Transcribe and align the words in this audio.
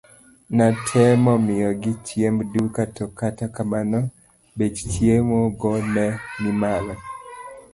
Natemo 0.57 1.31
miyogi 1.45 1.91
chiemb 2.05 2.37
duka 2.53 2.83
to 2.95 3.05
kata 3.19 3.45
kamano 3.55 3.99
bech 4.57 4.77
chiemo 4.91 5.39
go 5.59 5.71
ne 5.93 6.05
ni 6.41 6.51
malo. 6.61 6.95